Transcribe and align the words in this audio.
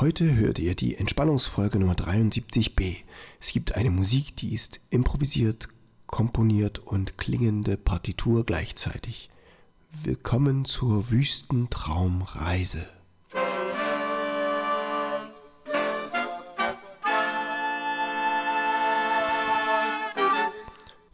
Heute 0.00 0.34
hört 0.34 0.58
ihr 0.58 0.74
die 0.74 0.96
Entspannungsfolge 0.96 1.78
Nummer 1.78 1.92
73b. 1.92 2.96
Es 3.38 3.52
gibt 3.52 3.74
eine 3.74 3.90
Musik, 3.90 4.34
die 4.34 4.54
ist 4.54 4.80
improvisiert, 4.88 5.68
komponiert 6.06 6.78
und 6.78 7.18
klingende 7.18 7.76
Partitur 7.76 8.46
gleichzeitig. 8.46 9.28
Willkommen 10.02 10.64
zur 10.64 11.10
Wüstentraumreise. 11.10 12.88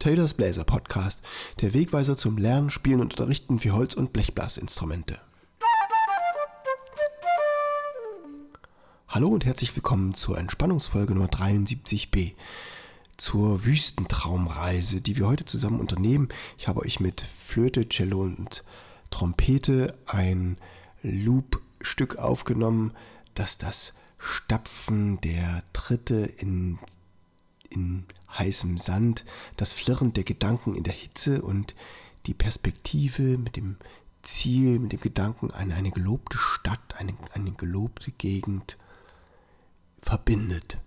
Taylors 0.00 0.34
Bläser 0.34 0.64
Podcast, 0.64 1.22
der 1.60 1.72
Wegweiser 1.72 2.16
zum 2.16 2.36
Lernen, 2.36 2.68
Spielen 2.68 3.00
und 3.00 3.12
Unterrichten 3.12 3.60
für 3.60 3.74
Holz- 3.74 3.94
und 3.94 4.12
Blechblasinstrumente. 4.12 5.20
Hallo 9.14 9.28
und 9.28 9.44
herzlich 9.44 9.76
willkommen 9.76 10.14
zur 10.14 10.38
Entspannungsfolge 10.38 11.12
Nummer 11.12 11.28
73b, 11.28 12.32
zur 13.18 13.62
Wüstentraumreise, 13.66 15.02
die 15.02 15.18
wir 15.18 15.26
heute 15.26 15.44
zusammen 15.44 15.80
unternehmen. 15.80 16.30
Ich 16.56 16.66
habe 16.66 16.80
euch 16.80 16.98
mit 16.98 17.20
Flöte, 17.20 17.86
Cello 17.90 18.22
und 18.22 18.64
Trompete 19.10 19.94
ein 20.06 20.56
Loop-Stück 21.02 22.16
aufgenommen, 22.16 22.92
das 23.34 23.58
das 23.58 23.92
Stapfen 24.16 25.20
der 25.20 25.62
Tritte 25.74 26.32
in 26.38 26.78
in 27.68 28.06
heißem 28.30 28.78
Sand, 28.78 29.26
das 29.58 29.74
Flirren 29.74 30.14
der 30.14 30.24
Gedanken 30.24 30.74
in 30.74 30.84
der 30.84 30.94
Hitze 30.94 31.42
und 31.42 31.74
die 32.24 32.32
Perspektive 32.32 33.36
mit 33.36 33.56
dem 33.56 33.76
Ziel, 34.22 34.78
mit 34.78 34.92
dem 34.92 35.00
Gedanken 35.00 35.50
an 35.50 35.70
eine 35.70 35.90
gelobte 35.90 36.38
Stadt, 36.38 36.94
eine, 36.96 37.12
eine 37.34 37.50
gelobte 37.52 38.10
Gegend 38.12 38.78
verbindet. 40.02 40.78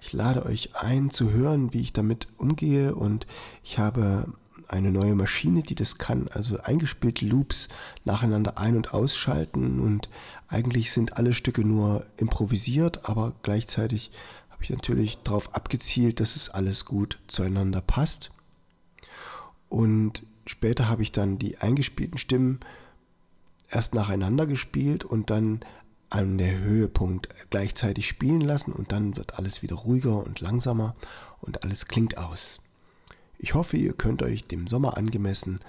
Ich 0.00 0.12
lade 0.12 0.46
euch 0.46 0.76
ein 0.76 1.10
zu 1.10 1.30
hören, 1.30 1.72
wie 1.72 1.80
ich 1.80 1.92
damit 1.92 2.28
umgehe 2.38 2.94
und 2.94 3.26
ich 3.64 3.78
habe 3.78 4.32
eine 4.68 4.92
neue 4.92 5.14
Maschine, 5.14 5.62
die 5.62 5.74
das 5.74 5.96
kann, 5.96 6.28
also 6.28 6.58
eingespielte 6.58 7.24
Loops 7.26 7.68
nacheinander 8.04 8.58
ein- 8.58 8.76
und 8.76 8.92
ausschalten 8.92 9.80
und 9.80 10.08
eigentlich 10.46 10.92
sind 10.92 11.16
alle 11.16 11.32
Stücke 11.32 11.62
nur 11.62 12.06
improvisiert, 12.16 13.08
aber 13.08 13.32
gleichzeitig 13.42 14.10
habe 14.50 14.62
ich 14.64 14.70
natürlich 14.70 15.18
darauf 15.24 15.54
abgezielt, 15.54 16.20
dass 16.20 16.36
es 16.36 16.50
alles 16.50 16.84
gut 16.84 17.18
zueinander 17.28 17.80
passt. 17.80 18.30
Und 19.68 20.22
später 20.46 20.88
habe 20.88 21.02
ich 21.02 21.12
dann 21.12 21.38
die 21.38 21.58
eingespielten 21.58 22.18
Stimmen 22.18 22.60
erst 23.70 23.94
nacheinander 23.94 24.46
gespielt 24.46 25.04
und 25.04 25.30
dann 25.30 25.60
an 26.10 26.38
der 26.38 26.58
Höhepunkt 26.58 27.28
gleichzeitig 27.50 28.08
spielen 28.08 28.40
lassen 28.40 28.72
und 28.72 28.92
dann 28.92 29.16
wird 29.16 29.38
alles 29.38 29.62
wieder 29.62 29.76
ruhiger 29.76 30.24
und 30.24 30.40
langsamer 30.40 30.94
und 31.40 31.62
alles 31.62 31.86
klingt 31.86 32.18
aus. 32.18 32.60
Ich 33.38 33.54
hoffe, 33.54 33.76
ihr 33.76 33.92
könnt 33.92 34.22
euch 34.22 34.46
dem 34.46 34.66
Sommer 34.66 34.96
angemessen 34.96 35.60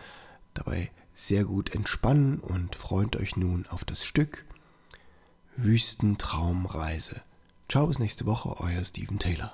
dabei 0.54 0.92
sehr 1.14 1.44
gut 1.44 1.76
entspannen 1.76 2.40
und 2.40 2.76
freut 2.76 3.16
euch 3.16 3.36
nun 3.36 3.66
auf 3.68 3.84
das 3.84 4.06
Stück 4.06 4.46
Wüstentraumreise. 5.58 7.22
Ciao, 7.68 7.88
bis 7.88 8.00
nächste 8.00 8.26
Woche, 8.26 8.60
euer 8.60 8.84
Steven 8.84 9.20
Taylor. 9.20 9.52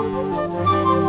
Música 0.00 0.99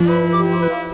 Música 0.00 0.89